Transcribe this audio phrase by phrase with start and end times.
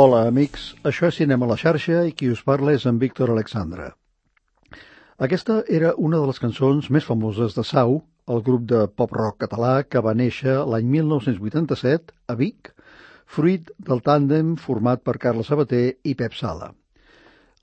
[0.00, 0.62] Hola, amics.
[0.88, 3.90] Això és Cinema a la xarxa i qui us parla és en Víctor Alexandra.
[5.26, 7.98] Aquesta era una de les cançons més famoses de Sau,
[8.32, 12.72] el grup de pop-rock català que va néixer l'any 1987 a Vic,
[13.36, 16.70] fruit del tàndem format per Carles Sabater i Pep Sala.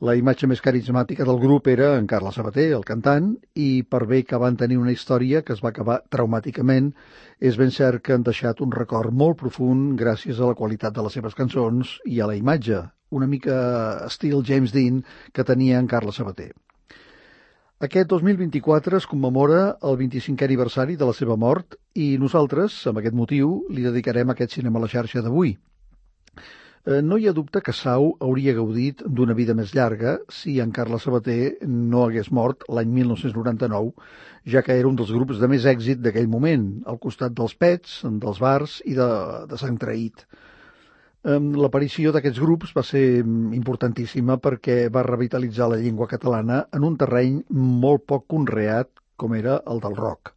[0.06, 4.20] La imatge més carismàtica del grup era en Carles Sabater, el cantant, i per bé
[4.30, 6.92] que van tenir una història que es va acabar traumàticament,
[7.42, 11.06] és ben cert que han deixat un record molt profund gràcies a la qualitat de
[11.08, 13.56] les seves cançons i a la imatge, una mica
[14.06, 15.00] estil James Dean
[15.34, 16.52] que tenia en Carles Sabater.
[17.88, 23.18] Aquest 2024 es commemora el 25è aniversari de la seva mort i nosaltres, amb aquest
[23.18, 25.58] motiu, li dedicarem aquest cinema a la xarxa d'avui.
[26.86, 30.72] Eh, No hi ha dubte que Sau hauria gaudit d'una vida més llarga si en
[30.72, 33.94] Carles Sabater no hagués mort l'any 1999,
[34.46, 38.02] ja que era un dels grups de més èxit d'aquell moment, al costat dels Pets,
[38.04, 39.10] dels bars i de,
[39.50, 40.28] de Sant Traït.
[41.28, 43.20] L'aparició d'aquests grups va ser
[43.58, 48.88] importantíssima perquè va revitalitzar la llengua catalana en un terreny molt poc conreat
[49.18, 50.32] com era el del rock.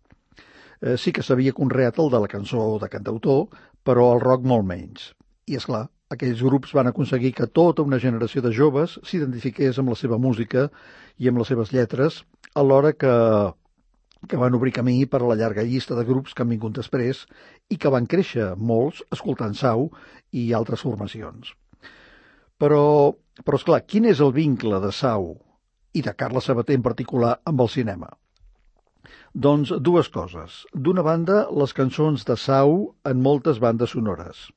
[0.81, 3.47] Eh, sí que s'havia conreat el de la cançó de cantautor,
[3.84, 5.12] però el rock molt menys.
[5.47, 9.93] I, és clar, aquells grups van aconseguir que tota una generació de joves s'identifiqués amb
[9.93, 10.66] la seva música
[11.19, 12.25] i amb les seves lletres,
[12.59, 13.15] alhora que,
[14.28, 17.25] que van obrir camí per a la llarga llista de grups que han vingut després
[17.70, 19.88] i que van créixer molts escoltant Sau
[20.32, 21.54] i altres formacions.
[22.60, 25.31] Però, però esclar, quin és el vincle de Sau
[25.94, 28.10] i de Carles Sabater en particular amb el cinema?
[29.32, 30.65] Doncs dues coses.
[30.75, 34.49] D'una banda, les cançons de Sau en moltes bandes sonores.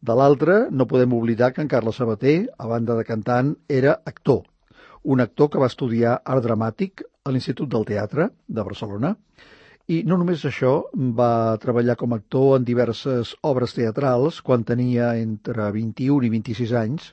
[0.00, 4.46] De l'altra, no podem oblidar que en Carles Sabater, a banda de cantant, era actor.
[5.04, 9.14] Un actor que va estudiar art dramàtic a l'Institut del Teatre de Barcelona
[9.92, 10.72] i no només això,
[11.20, 16.74] va treballar com a actor en diverses obres teatrals quan tenia entre 21 i 26
[16.80, 17.12] anys,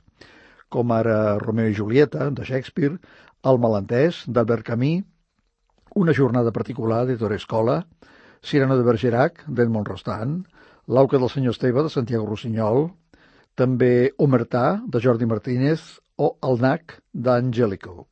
[0.69, 2.99] com ara Romeo i Julieta, de Shakespeare,
[3.43, 5.03] El malentès, d'Albert Camus,
[5.97, 7.81] Una jornada particular, de Torre Escola,
[8.45, 10.43] Cirano de Bergerac, d'Edmond Rostand,
[10.87, 12.85] L'auca del senyor Esteve, de Santiago Rossinyol,
[13.59, 15.81] també Omertà, de Jordi Martínez,
[16.17, 18.07] o El Nac, d'Angelico.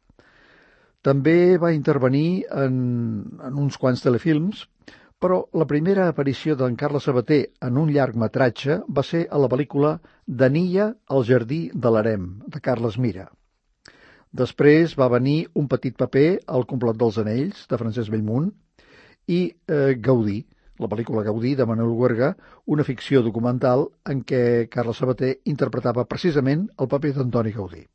[1.06, 2.76] També va intervenir en,
[3.48, 4.66] en uns quants telefilms,
[5.22, 9.50] però la primera aparició d'en Carles Sabater en un llarg metratge va ser a la
[9.54, 9.96] pel·lícula
[10.28, 13.30] Danilla al jardí de l'Arem, de Carles Mira.
[14.36, 16.28] Després va venir un petit paper
[16.58, 18.52] al Complot dels Anells, de Francesc Bellmunt,
[19.32, 20.42] i eh, Gaudí,
[20.80, 22.36] la pel·lícula Gaudí de Manuel Huerga,
[22.66, 27.86] una ficció documental en què Carles Sabater interpretava precisament el paper d'Antoni Gaudí.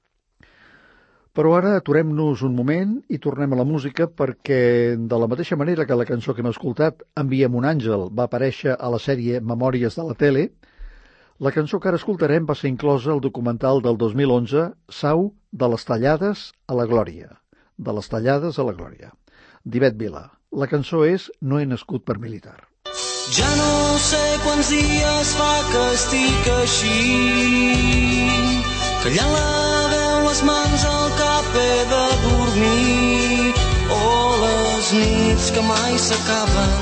[1.37, 5.87] Però ara aturem-nos un moment i tornem a la música perquè, de la mateixa manera
[5.87, 9.95] que la cançó que hem escoltat, Enviem un àngel, va aparèixer a la sèrie Memòries
[10.01, 10.49] de la tele,
[11.41, 15.87] la cançó que ara escoltarem va ser inclosa al documental del 2011 Sau de les
[15.89, 17.31] tallades a la glòria.
[17.79, 19.15] De les tallades a la glòria.
[19.65, 20.27] d'Ivet Vila.
[20.51, 22.70] La cançó és No he nascut per militar.
[23.31, 26.97] Ja no sé quants dies fa que estic així
[29.05, 33.53] callant la veu, les mans al cap he de dormir
[33.95, 36.75] oh, les nits que mai s'acaben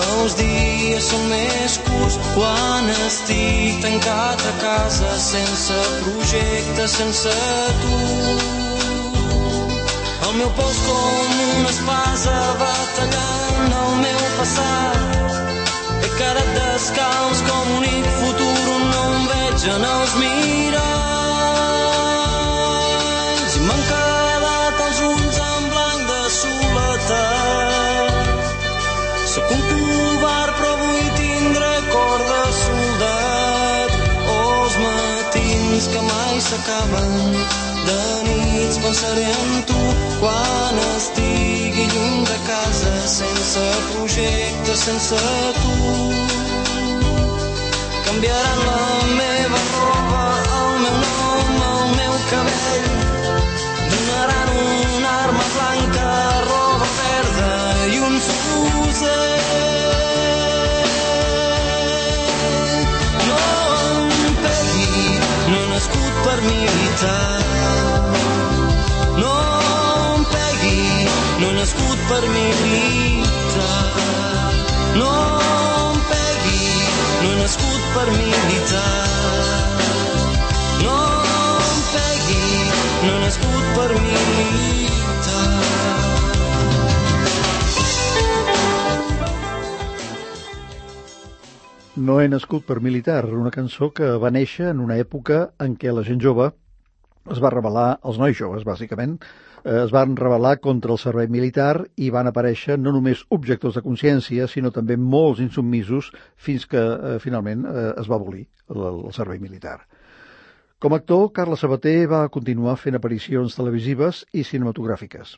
[0.00, 5.76] els dies són més curts quan estic tancat a casa sense
[6.06, 7.34] projecte, sense
[7.82, 7.98] tu
[10.24, 15.45] el meu pols com una espasa va tallant el meu passat.
[16.16, 20.76] Quedat descalç com un únic futur on no em veig en els miralls.
[23.58, 28.14] I m'han quedat els ulls en blanc de soledat.
[29.34, 33.90] Sóc un covard però vull tindre cor de soldat.
[34.38, 37.12] Oh, els matins que mai s'acaben
[37.90, 39.82] de nits pensaré en tu
[40.22, 42.75] quan estigui lluny de casa
[43.06, 43.60] sense
[43.92, 45.16] projecte, sense
[45.62, 45.74] tu.
[48.04, 48.80] Canviaran la
[49.14, 50.24] meva roba,
[50.58, 52.88] el meu nom, el meu cabell.
[53.92, 54.50] Donaran
[54.96, 56.08] una arma blanca,
[56.50, 57.52] roba verda
[57.94, 59.38] i un fusell.
[63.30, 63.40] No
[64.26, 65.08] em pegui,
[65.46, 67.35] no he nascut per militar.
[71.66, 73.78] Nascut per militar.
[74.94, 75.14] No
[75.90, 76.68] em pegui,
[77.22, 78.92] no he nascut per militar.
[80.84, 80.98] No
[81.64, 82.44] em pegui,
[83.02, 85.42] no he nascut per militar.
[91.96, 95.90] No he nascut per militar, una cançó que va néixer en una època en què
[95.90, 96.52] la gent jove
[97.32, 99.18] es va rebel·lar, els nois joves, bàsicament,
[99.66, 104.46] es van rebel·lar contra el servei militar i van aparèixer no només objectors de consciència,
[104.46, 109.40] sinó també molts insubmisos fins que eh, finalment eh, es va abolir el, el servei
[109.42, 109.80] militar.
[110.78, 115.34] Com a actor, Carles Sabater va continuar fent aparicions televisives i cinematogràfiques.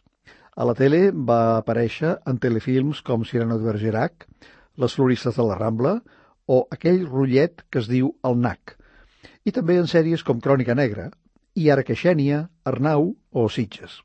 [0.59, 4.27] A la tele va aparèixer en telefilms com Cyrano de Bergerac,
[4.79, 5.95] Les floristes de la Rambla
[6.47, 8.77] o aquell rotllet que es diu El Nac,
[9.45, 11.09] i també en sèries com Crònica Negra,
[11.55, 14.03] i ara que Xènia, Arnau o Sitges.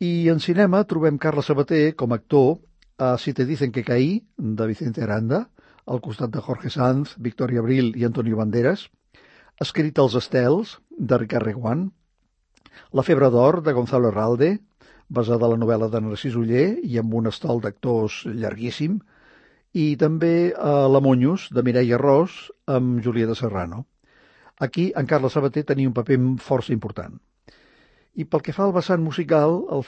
[0.00, 2.54] I en cinema trobem Carles Sabater com a actor
[2.96, 5.50] a Si te dicen que caí, de Vicente Aranda,
[5.84, 8.86] al costat de Jorge Sanz, Victoria Abril i Antonio Banderas,
[9.60, 11.90] escrit als estels, de Ricard Reguant,
[12.96, 14.50] La febre d'or, de Gonzalo Herralde,
[15.08, 19.02] basada a la novel·la de Narcís Uller i amb un estol d'actors llarguíssim,
[19.76, 23.84] i també a La Monyos, de Mireia Ros, amb Julieta Serrano.
[24.56, 27.20] Aquí en Carles Sabater tenia un paper força important.
[28.18, 29.84] I pel que fa al vessant musical, el,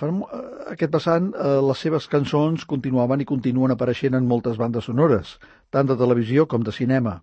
[0.71, 5.39] aquest vessant, eh, les seves cançons continuaven i continuen apareixent en moltes bandes sonores,
[5.75, 7.19] tant de televisió com de cinema.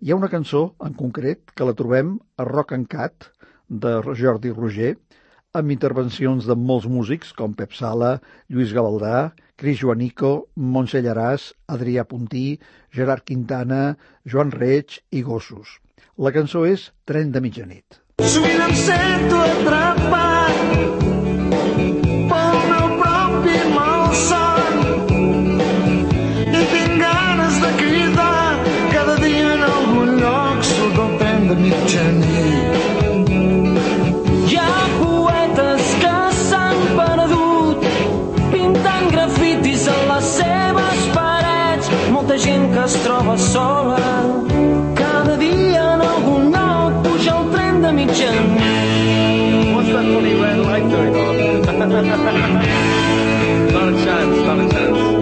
[0.00, 3.30] Hi ha una cançó, en concret, que la trobem a Rock and Cat,
[3.68, 4.94] de Jordi Roger,
[5.56, 8.18] amb intervencions de molts músics com Pep Sala,
[8.52, 12.58] Lluís Gavaldà, Cris Joanico, Montse Llaràs, Adrià Puntí,
[12.92, 13.96] Gerard Quintana,
[14.28, 15.78] Joan Reig i Gossos.
[16.20, 18.02] La cançó és Tren de mitjanit.
[18.20, 20.05] Sovint em sento atrapat
[43.56, 44.08] sola.
[45.02, 49.74] Cada dia en algun lloc puja el tren de mitjanit.
[49.74, 51.34] What's that funny red light doing on?
[53.74, 55.16] not a chance, not a chance.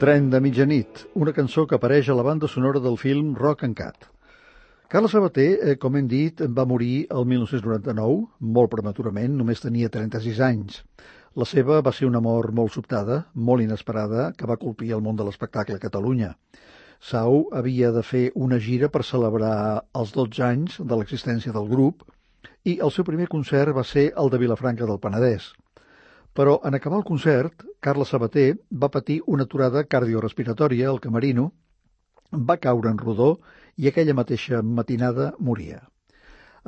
[0.00, 3.76] Tren de mitjanit, una cançó que apareix a la banda sonora del film Rock and
[3.76, 4.06] Cat.
[4.88, 8.14] Carles Sabater, eh, com hem dit, va morir el 1999,
[8.56, 10.80] molt prematurament, només tenia 36 anys.
[11.36, 15.20] La seva va ser una mort molt sobtada, molt inesperada, que va colpir el món
[15.20, 16.32] de l'espectacle a Catalunya.
[16.98, 22.08] Sau havia de fer una gira per celebrar els 12 anys de l'existència del grup
[22.64, 25.52] i el seu primer concert va ser el de Vilafranca del Penedès.
[26.38, 28.50] Però en acabar el concert, Carles Sabater
[28.82, 31.50] va patir una aturada cardiorespiratòria al camerino,
[32.50, 33.30] va caure en rodó
[33.76, 35.80] i aquella mateixa matinada moria.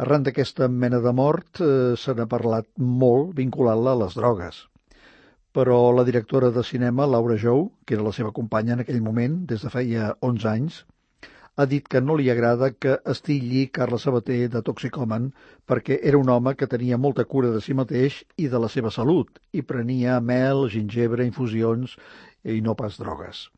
[0.02, 2.68] Arran d'aquesta mena de mort eh, se n'ha parlat
[3.02, 4.62] molt vinculant-la a les drogues.
[5.52, 9.42] Però la directora de cinema, Laura Jou, que era la seva companya en aquell moment,
[9.46, 10.78] des de feia 11 anys,
[11.56, 15.30] ha dit que no li agrada que es tilli Carles Sabater de toxicòman
[15.68, 18.90] perquè era un home que tenia molta cura de si mateix i de la seva
[18.90, 21.98] salut i prenia mel, gingebre, infusions
[22.44, 23.50] i no pas drogues.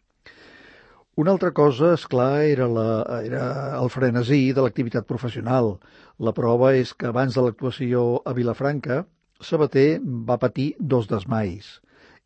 [1.14, 2.88] Una altra cosa, és clar, era, la,
[3.22, 3.44] era
[3.78, 5.76] el frenesí de l'activitat professional.
[6.18, 9.04] La prova és que abans de l'actuació a Vilafranca,
[9.38, 11.76] Sabater va patir dos desmais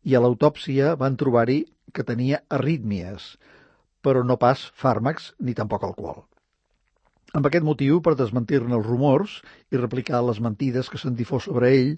[0.09, 1.59] i a l'autòpsia van trobar-hi
[1.93, 3.35] que tenia arrítmies,
[4.05, 6.23] però no pas fàrmacs ni tampoc alcohol.
[7.37, 9.35] Amb aquest motiu, per desmentir-ne els rumors
[9.69, 11.91] i replicar les mentides que s'han difós sobre ell,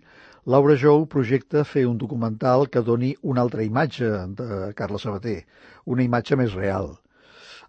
[0.46, 5.38] Laura Jou projecta fer un documental que doni una altra imatge de Carles Sabater,
[5.86, 6.91] una imatge més real.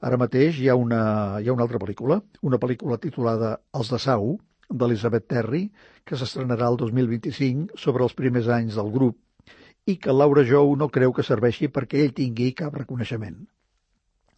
[0.02, 1.02] Ara mateix hi ha una,
[1.38, 4.32] hi ha una altra pel·lícula, una pel·lícula titulada Els de Sau,
[4.72, 5.64] d'Elisabeth Terry,
[6.04, 9.20] que s'estrenarà el 2025 sobre els primers anys del grup
[9.86, 13.38] i que Laura Jou no creu que serveixi perquè ell tingui cap reconeixement.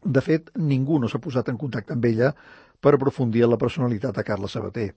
[0.04, 2.34] De fet, ningú no s'ha posat en contacte amb ella
[2.80, 4.90] per aprofundir en la personalitat de Carles Sabater.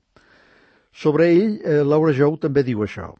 [0.91, 3.13] Sobre ell, eh, Laura Jou també diu això.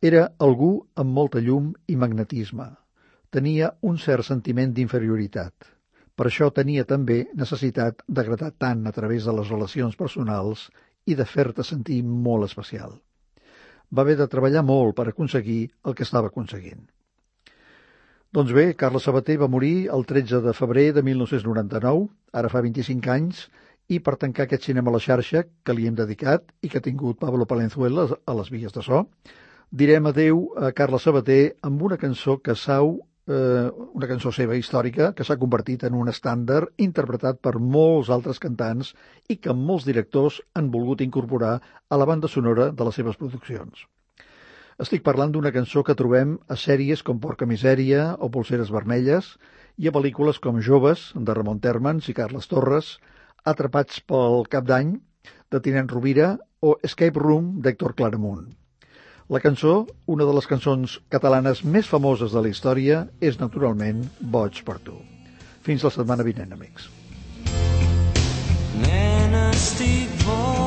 [0.00, 2.68] Era algú amb molta llum i magnetisme.
[3.30, 5.72] Tenia un cert sentiment d'inferioritat.
[6.14, 10.68] Per això tenia també necessitat d'agradar tant a través de les relacions personals
[11.06, 12.94] i de fer-te sentir molt especial.
[13.90, 16.86] Va haver de treballar molt per aconseguir el que estava aconseguint.
[18.36, 22.02] Doncs bé, Carles Sabater va morir el 13 de febrer de 1999,
[22.36, 23.46] ara fa 25 anys,
[23.88, 26.84] i per tancar aquest cinema a la xarxa que li hem dedicat i que ha
[26.84, 29.00] tingut Pablo Palenzuela a les vies de so,
[29.72, 32.98] direm adeu a Carles Sabater amb una cançó que Sau,
[33.32, 33.66] eh,
[33.96, 38.92] una cançó seva històrica, que s'ha convertit en un estàndard interpretat per molts altres cantants
[39.32, 43.88] i que molts directors han volgut incorporar a la banda sonora de les seves produccions.
[44.78, 49.32] Estic parlant d'una cançó que trobem a sèries com Porca Misèria o Polseres Vermelles
[49.74, 52.92] i a pel·lícules com Joves, de Ramon Termans i Carles Torres,
[53.42, 54.92] Atrapats pel Cap d'Any,
[55.50, 58.46] de Tinent Rovira, o Escape Room d'Héctor Claramunt.
[59.34, 64.62] La cançó, una de les cançons catalanes més famoses de la història, és naturalment Boig
[64.62, 64.94] per tu.
[65.66, 66.86] Fins la setmana vinent, amics.
[68.78, 70.57] Nena, estic boig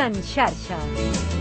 [0.00, 1.39] en xarxa.